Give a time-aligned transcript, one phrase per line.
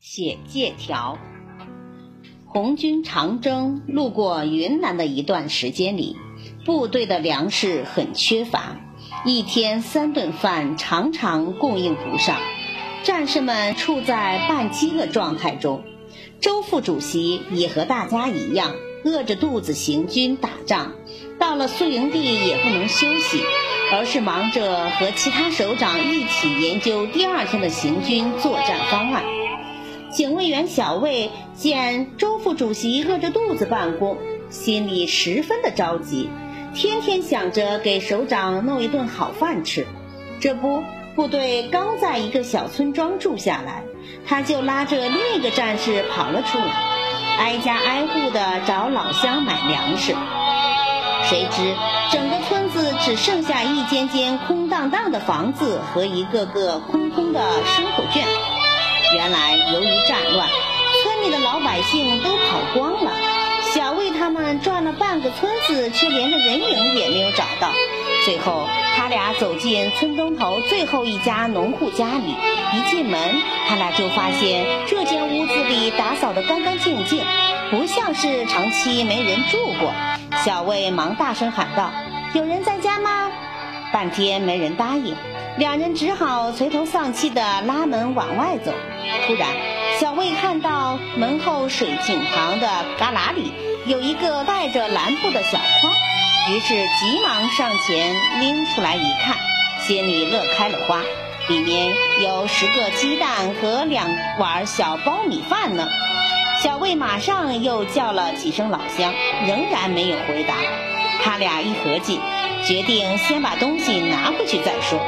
[0.00, 1.18] 写借条。
[2.46, 6.16] 红军长征路过云南的一段时间里，
[6.64, 8.78] 部队的粮食很缺乏，
[9.26, 12.38] 一天三顿饭常常供应不上，
[13.02, 15.84] 战士们处在半饥饿状态中。
[16.40, 18.74] 周副主席也和大家一样，
[19.04, 20.94] 饿着肚子行军打仗，
[21.38, 23.42] 到了宿营地也不能休息，
[23.92, 29.22] 而是忙着和其他首长一起研究第二天的行军作战方案。
[30.10, 34.18] 警卫员小魏见周副主席饿着肚子办公，
[34.50, 36.28] 心里十分的着急，
[36.74, 39.86] 天天想着给首长弄一顿好饭吃。
[40.40, 40.82] 这不，
[41.14, 43.84] 部队刚在一个小村庄住下来，
[44.26, 46.74] 他就拉着另一个战士跑了出来，
[47.38, 50.12] 挨家挨户的找老乡买粮食。
[51.22, 51.76] 谁知
[52.10, 58.26] 整个村子只剩下一间间空荡荡的房子和一个个空空的牲口圈。
[59.12, 60.48] 原来由于战乱，
[61.02, 63.12] 村里的老百姓都跑光了。
[63.72, 67.68] 小魏他们转了半个村子，却连个人影也没有找到。
[68.24, 68.66] 最后，
[68.96, 72.34] 他俩走进村东头最后一家农户家里，
[72.74, 73.18] 一进门，
[73.68, 77.24] 他俩就发现这间屋子里打扫得干干净净，
[77.70, 79.92] 不像是长期没人住过。
[80.44, 81.92] 小魏忙大声喊道
[82.34, 83.30] ：“有人在家吗？”
[83.92, 85.16] 半天没人答应。
[85.58, 88.72] 两人只好垂头丧气地拉门往外走。
[89.26, 89.48] 突然，
[89.98, 92.66] 小魏看到门后水井旁的
[92.98, 93.52] 旮旯里
[93.86, 95.92] 有一个带着蓝布的小筐，
[96.50, 99.36] 于是急忙上前拎出来一看，
[99.80, 101.02] 心里乐开了花，
[101.48, 101.88] 里面
[102.22, 104.06] 有十个鸡蛋和两
[104.38, 105.88] 碗小苞米饭呢。
[106.62, 109.12] 小魏马上又叫了几声老乡，
[109.46, 110.54] 仍然没有回答。
[111.22, 112.20] 他俩一合计，
[112.64, 114.98] 决定先把东西拿回去再说。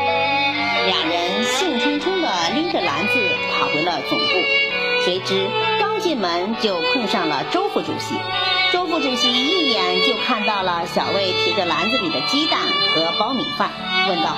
[0.86, 4.26] 两人兴冲冲地拎着篮子跑回了总部，
[5.04, 8.14] 谁知刚进门就碰上了周副主席。
[8.72, 12.60] 周副主席一眼就看到了小魏提着篮子里的鸡蛋
[12.94, 13.70] 和苞米饭，
[14.08, 14.36] 问道：“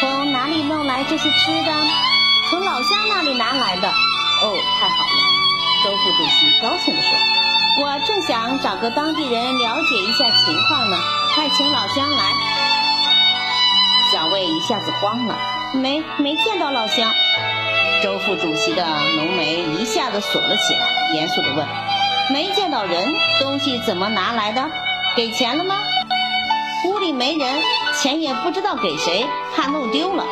[0.00, 1.72] 从哪里弄来这些吃的
[2.50, 3.88] ？”“从老乡那里拿来的。
[4.42, 5.18] ”“哦，太好了！”
[5.84, 7.10] 周副主席高兴地说。
[7.80, 10.77] 我正想找个当地人了解一下情况
[11.34, 12.32] 快请老乡来。
[14.12, 15.38] 小魏一下子慌了，
[15.74, 17.12] 没没见到老乡。
[18.02, 18.84] 周副主席的
[19.16, 21.66] 浓眉一下子锁了起来，严肃地问
[22.32, 24.64] ：“没见到人，东西怎么拿来的？
[25.16, 25.74] 给钱了吗？”
[26.86, 27.62] 屋里没人，
[28.00, 30.24] 钱也不知道给谁，怕弄丢了。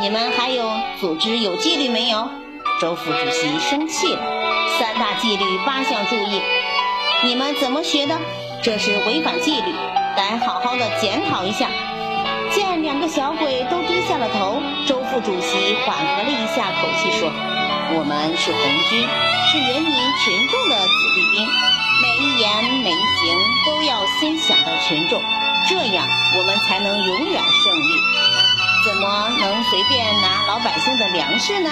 [0.00, 0.70] 你们还有
[1.00, 2.28] 组织有纪律没有？
[2.80, 4.22] 周副主席生气了。
[4.78, 6.40] 三大纪律八项注意。
[7.24, 8.16] 你们怎么学的？
[8.62, 9.72] 这是违反纪律，
[10.16, 11.68] 得好好的检讨一下。
[12.50, 17.30] 见两个小鬼都低下了头，周副主席缓和了一下口气说
[17.94, 19.06] ：“我们是红军，
[19.50, 21.46] 是人民群众的子弟兵，
[22.02, 25.22] 每一言每一行都要先想到群众，
[25.68, 26.06] 这样
[26.38, 27.92] 我们才能永远胜利。
[28.86, 31.70] 怎么能随便拿老百姓的粮食呢？”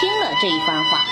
[0.00, 1.04] 听了这一番话。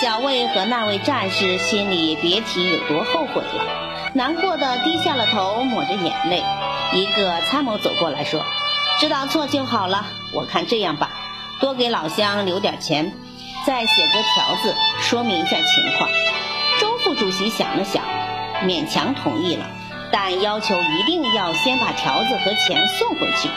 [0.00, 6.42] 小魏和那位战士心里别提有多后悔了，难过的低下了头，抹着眼泪。
[6.94, 8.42] 一个参谋走过来说
[8.98, 11.10] ：“知道错就好了，我看这样吧，
[11.60, 13.12] 多给老乡留点钱，
[13.66, 16.08] 再写个条子说明一下情况。”
[16.80, 18.02] 周副主席想了想，
[18.64, 19.66] 勉强同意了，
[20.10, 23.50] 但要求一定要先把条子和钱送回去。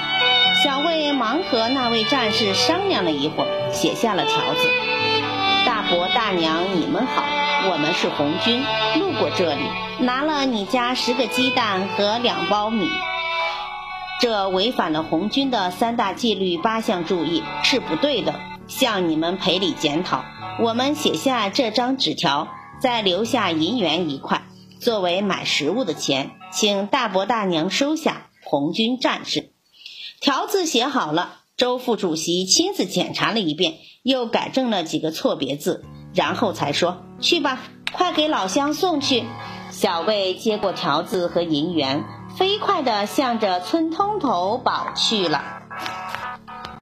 [0.62, 4.70] 小魏忙和那位战士商量了一会儿，写下了条子。
[5.94, 7.24] 伯大娘，你们好，
[7.70, 8.64] 我们是红军，
[9.00, 9.62] 路过这里，
[10.00, 12.90] 拿了你家十个鸡蛋和两包米，
[14.20, 18.34] 这违反了红军的三大纪律八项注意，是不对的，
[18.68, 20.26] 向你们赔礼检讨。
[20.60, 22.48] 我们写下这张纸条，
[22.80, 24.42] 再留下银元一块，
[24.80, 28.30] 作为买食物的钱，请大伯大娘收下。
[28.44, 29.52] 红军战士，
[30.20, 31.42] 条子写好了。
[31.56, 35.86] 周副主席亲自检查了一遍，又改正了几个错别字，
[36.16, 37.60] 然后才说：“去吧，
[37.92, 39.24] 快给老乡送去。”
[39.70, 42.04] 小魏接过条子和银元，
[42.38, 45.63] 飞快地向着村通头跑去了。